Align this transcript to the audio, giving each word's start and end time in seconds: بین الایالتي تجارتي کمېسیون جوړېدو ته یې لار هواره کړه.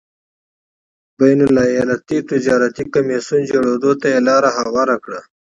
بین 1.17 1.39
الایالتي 1.47 2.17
تجارتي 2.31 2.83
کمېسیون 2.93 3.41
جوړېدو 3.51 3.91
ته 3.99 4.05
یې 4.13 4.19
لار 4.27 4.43
هواره 4.57 4.97
کړه. 5.03 5.19